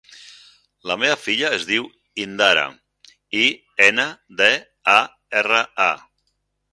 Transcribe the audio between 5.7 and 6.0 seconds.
a.